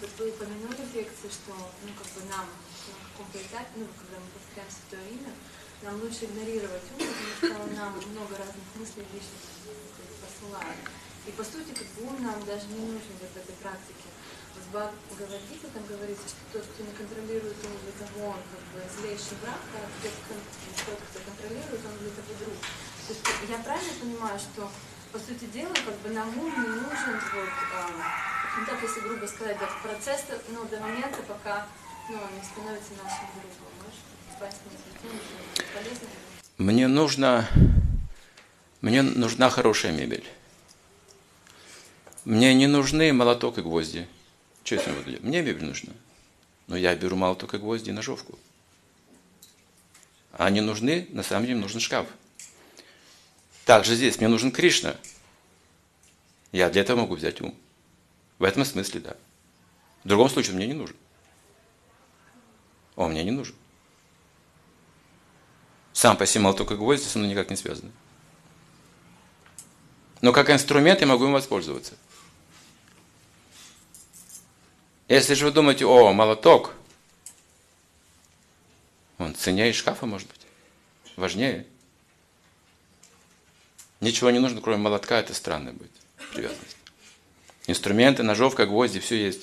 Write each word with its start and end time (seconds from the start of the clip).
Вот 0.00 0.08
вы 0.16 0.30
упомянули 0.32 0.80
в 0.80 0.94
лекции, 0.96 1.28
что 1.28 1.52
ну, 1.52 1.92
как 1.92 2.08
бы 2.16 2.24
нам 2.32 2.48
на 2.48 3.04
каком-то 3.12 3.36
этапе, 3.36 3.68
ну, 3.76 3.84
когда 4.00 4.16
мы 4.16 4.32
повторяем 4.32 4.72
святое 4.72 5.04
имя, 5.12 5.32
нам 5.84 6.00
лучше 6.00 6.24
игнорировать 6.24 6.88
ум, 6.96 7.04
потому 7.04 7.36
что 7.36 7.52
он 7.60 7.70
нам 7.76 7.92
много 8.08 8.32
разных 8.40 8.64
мыслей 8.80 9.04
лишних 9.12 9.44
посылает. 10.24 10.80
И 11.28 11.30
по 11.36 11.44
сути, 11.44 11.76
как 11.76 11.84
бы 12.00 12.08
ум 12.08 12.16
нам 12.24 12.40
даже 12.48 12.64
не 12.72 12.80
нужен 12.80 13.12
вот 13.20 13.28
в 13.28 13.44
этой 13.44 13.56
практике. 13.60 14.08
В 14.56 14.72
Бхагавадгите 14.72 15.68
там 15.68 15.84
говорится, 15.84 16.32
что 16.32 16.40
тот, 16.48 16.64
кто 16.64 16.80
не 16.80 16.96
контролирует 16.96 17.60
ум, 17.60 17.76
для 17.84 17.94
того 18.00 18.40
он 18.40 18.42
как 18.48 18.64
бы 18.72 18.80
злейший 18.88 19.36
враг, 19.44 19.60
а 19.76 19.84
тот, 20.00 20.16
кто 20.16 21.18
контролирует, 21.28 21.80
он 21.84 21.94
для 22.00 22.12
того 22.16 22.32
друг. 22.40 22.56
То 23.04 23.10
есть 23.12 23.24
я 23.52 23.58
правильно 23.60 23.92
понимаю, 24.00 24.38
что 24.40 24.64
по 25.12 25.18
сути 25.18 25.44
дела, 25.52 25.76
как 25.76 25.96
бы 26.00 26.08
нам 26.08 26.28
ум 26.40 26.48
не 26.56 26.72
нужен 26.88 27.20
вот, 27.36 27.52
а, 27.76 28.39
ну 28.58 28.66
так 28.66 28.82
если 28.82 29.00
грубо 29.00 29.26
сказать, 29.26 29.58
да, 29.58 29.68
процесс 29.82 30.24
ну, 30.48 30.64
до 30.64 30.80
момента, 30.80 31.22
пока 31.28 31.66
ну, 32.08 32.16
он 32.16 32.34
не 32.34 32.44
становится 32.44 32.92
нашим 33.02 33.26
другом. 33.34 33.60
Мне 36.56 36.88
нужно, 36.88 37.48
мне 38.80 39.02
нужна 39.02 39.50
хорошая 39.50 39.92
мебель. 39.92 40.24
Мне 42.24 42.54
не 42.54 42.66
нужны 42.66 43.12
молоток 43.12 43.58
и 43.58 43.62
гвозди. 43.62 44.06
Что 44.64 44.74
я 44.76 44.82
с 44.82 44.86
ним 44.86 44.96
буду 44.96 45.10
делать? 45.10 45.24
Мне 45.24 45.42
мебель 45.42 45.64
нужна. 45.64 45.92
Но 46.66 46.76
я 46.76 46.94
беру 46.94 47.16
молоток 47.16 47.54
и 47.54 47.58
гвозди 47.58 47.90
и 47.90 47.92
ножовку. 47.92 48.38
А 50.32 50.46
они 50.46 50.60
нужны, 50.60 51.06
на 51.10 51.22
самом 51.22 51.46
деле 51.46 51.58
нужен 51.58 51.80
шкаф. 51.80 52.06
Также 53.64 53.94
здесь 53.94 54.18
мне 54.18 54.28
нужен 54.28 54.52
Кришна. 54.52 54.96
Я 56.52 56.70
для 56.70 56.82
этого 56.82 57.00
могу 57.00 57.14
взять 57.14 57.40
ум. 57.40 57.54
В 58.40 58.44
этом 58.44 58.64
смысле, 58.64 59.00
да. 59.00 59.16
В 60.02 60.08
другом 60.08 60.28
случае 60.28 60.54
он 60.54 60.56
мне 60.56 60.66
не 60.66 60.72
нужен. 60.72 60.96
Он 62.96 63.12
мне 63.12 63.22
не 63.22 63.30
нужен. 63.30 63.54
Сам 65.92 66.16
по 66.16 66.26
себе 66.26 66.42
молоток 66.42 66.72
и 66.72 66.74
гвозди 66.74 67.06
со 67.06 67.18
мной 67.18 67.30
никак 67.30 67.50
не 67.50 67.56
связаны. 67.56 67.92
Но 70.22 70.32
как 70.32 70.50
инструмент 70.50 71.00
я 71.00 71.06
могу 71.06 71.26
им 71.26 71.32
воспользоваться. 71.32 71.94
Если 75.06 75.34
же 75.34 75.44
вы 75.44 75.52
думаете, 75.52 75.86
о, 75.86 76.12
молоток, 76.12 76.74
он 79.18 79.36
ценнее 79.36 79.72
шкафа, 79.72 80.06
может 80.06 80.26
быть, 80.26 80.46
важнее– 81.16 81.64
Ничего 84.00 84.30
не 84.30 84.38
нужно, 84.38 84.62
кроме 84.62 84.78
молотка, 84.78 85.18
это 85.18 85.34
странная 85.34 85.74
будет 85.74 85.90
привязанность. 86.32 86.76
Инструменты, 87.66 88.22
ножовка, 88.22 88.66
гвозди, 88.66 89.00
все 89.00 89.16
есть. 89.16 89.42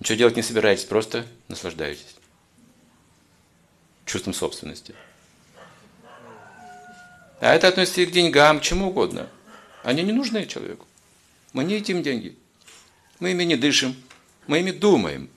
Ничего 0.00 0.18
делать 0.18 0.36
не 0.36 0.42
собираетесь, 0.42 0.84
просто 0.84 1.26
наслаждаетесь. 1.48 2.16
Чувством 4.04 4.34
собственности. 4.34 4.94
А 7.40 7.54
это 7.54 7.68
относится 7.68 8.00
и 8.00 8.06
к 8.06 8.12
деньгам, 8.12 8.60
к 8.60 8.62
чему 8.62 8.88
угодно. 8.88 9.28
Они 9.82 10.02
не 10.02 10.12
нужны 10.12 10.46
человеку. 10.46 10.86
Мы 11.52 11.64
не 11.64 11.74
едим 11.74 12.02
деньги. 12.02 12.36
Мы 13.20 13.32
ими 13.32 13.44
не 13.44 13.56
дышим. 13.56 13.96
Мы 14.46 14.60
ими 14.60 14.70
думаем. 14.70 15.28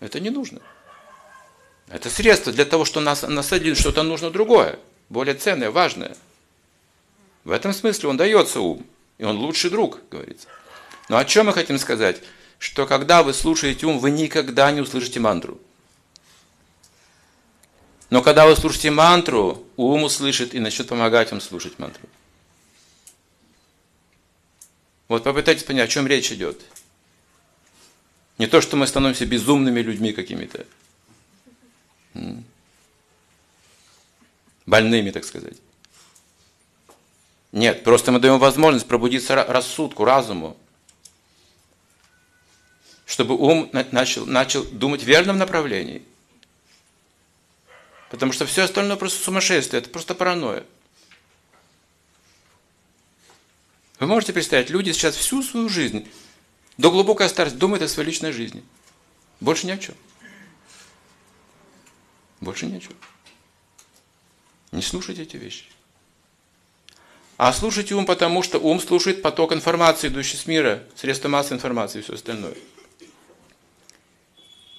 Это 0.00 0.20
не 0.20 0.30
нужно. 0.30 0.60
Это 1.88 2.10
средство 2.10 2.52
для 2.52 2.64
того, 2.64 2.84
чтобы 2.84 3.06
нас 3.06 3.22
насадили 3.22 3.74
что-то 3.74 4.02
нужно 4.02 4.30
другое 4.30 4.78
более 5.08 5.34
ценное, 5.34 5.70
важное. 5.70 6.16
В 7.44 7.50
этом 7.50 7.72
смысле 7.72 8.08
он 8.08 8.16
дается 8.16 8.60
ум, 8.60 8.84
и 9.18 9.24
он 9.24 9.38
лучший 9.38 9.70
друг, 9.70 10.00
говорится. 10.10 10.48
Но 11.08 11.16
о 11.16 11.24
чем 11.24 11.46
мы 11.46 11.52
хотим 11.52 11.78
сказать? 11.78 12.22
Что 12.58 12.86
когда 12.86 13.22
вы 13.22 13.34
слушаете 13.34 13.86
ум, 13.86 13.98
вы 13.98 14.10
никогда 14.10 14.70
не 14.70 14.80
услышите 14.80 15.20
мантру. 15.20 15.60
Но 18.10 18.22
когда 18.22 18.46
вы 18.46 18.56
слушаете 18.56 18.90
мантру, 18.90 19.66
ум 19.76 20.04
услышит 20.04 20.54
и 20.54 20.60
начнет 20.60 20.88
помогать 20.88 21.30
вам 21.30 21.40
слушать 21.40 21.78
мантру. 21.78 22.08
Вот 25.08 25.24
попытайтесь 25.24 25.64
понять, 25.64 25.88
о 25.88 25.92
чем 25.92 26.06
речь 26.06 26.32
идет. 26.32 26.60
Не 28.38 28.46
то, 28.46 28.60
что 28.60 28.76
мы 28.76 28.86
становимся 28.86 29.24
безумными 29.24 29.80
людьми 29.80 30.12
какими-то 30.12 30.66
больными, 34.66 35.10
так 35.10 35.24
сказать. 35.24 35.56
Нет, 37.52 37.84
просто 37.84 38.12
мы 38.12 38.18
даем 38.18 38.38
возможность 38.38 38.86
пробудиться 38.86 39.34
рассудку, 39.34 40.04
разуму, 40.04 40.56
чтобы 43.06 43.36
ум 43.36 43.70
начал, 43.92 44.26
начал 44.26 44.64
думать 44.64 45.02
в 45.02 45.06
верном 45.06 45.38
направлении. 45.38 46.02
Потому 48.10 48.32
что 48.32 48.46
все 48.46 48.62
остальное 48.62 48.96
просто 48.96 49.22
сумасшествие, 49.22 49.80
это 49.80 49.90
просто 49.90 50.14
паранойя. 50.14 50.64
Вы 53.98 54.06
можете 54.06 54.32
представить, 54.32 54.70
люди 54.70 54.92
сейчас 54.92 55.16
всю 55.16 55.42
свою 55.42 55.68
жизнь, 55.68 56.06
до 56.76 56.90
глубокой 56.90 57.28
старости, 57.28 57.56
думают 57.56 57.82
о 57.82 57.88
своей 57.88 58.10
личной 58.10 58.32
жизни. 58.32 58.62
Больше 59.40 59.66
ни 59.66 59.70
о 59.70 59.78
чем. 59.78 59.94
Больше 62.40 62.66
ни 62.66 62.76
о 62.76 62.80
чем. 62.80 62.92
Не 64.72 64.82
слушайте 64.82 65.22
эти 65.22 65.36
вещи. 65.36 65.64
А 67.36 67.52
слушайте 67.52 67.94
ум, 67.94 68.06
потому 68.06 68.42
что 68.42 68.58
ум 68.58 68.80
слушает 68.80 69.20
поток 69.20 69.52
информации, 69.52 70.08
идущий 70.08 70.36
с 70.36 70.46
мира, 70.46 70.82
средства 70.94 71.28
массовой 71.28 71.56
информации 71.56 71.98
и 71.98 72.02
все 72.02 72.14
остальное. 72.14 72.54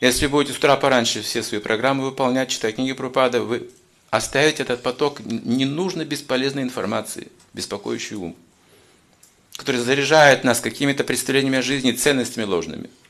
Если 0.00 0.26
будете 0.28 0.52
с 0.52 0.58
утра 0.58 0.76
пораньше 0.76 1.22
все 1.22 1.42
свои 1.42 1.60
программы 1.60 2.04
выполнять, 2.04 2.50
читать 2.50 2.76
книги 2.76 2.92
Пропада, 2.92 3.40
вы 3.40 3.70
оставите 4.10 4.62
этот 4.62 4.82
поток 4.82 5.20
ненужной 5.20 6.04
бесполезной 6.04 6.62
информации, 6.62 7.28
беспокоящий 7.54 8.16
ум, 8.16 8.36
который 9.56 9.80
заряжает 9.80 10.44
нас 10.44 10.60
какими-то 10.60 11.02
представлениями 11.02 11.58
о 11.58 11.62
жизни, 11.62 11.92
ценностями 11.92 12.44
ложными– 12.44 12.88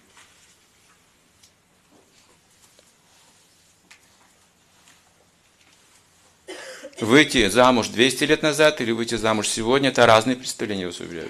Выйти 7.05 7.49
замуж 7.49 7.89
200 7.89 8.25
лет 8.25 8.43
назад 8.43 8.81
или 8.81 8.91
выйти 8.91 9.17
замуж 9.17 9.47
сегодня– 9.47 9.89
это 9.91 10.07
разные 10.07 10.37
представления, 10.37 10.87
вас 10.87 11.01
уверяю. 11.01 11.29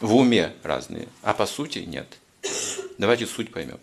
В 0.00 0.16
уме 0.16 0.54
разные, 0.64 1.06
а 1.22 1.34
по 1.34 1.46
сути 1.46 1.78
нет. 1.78 2.18
Давайте 2.98 3.26
суть 3.26 3.52
поймем. 3.52 3.78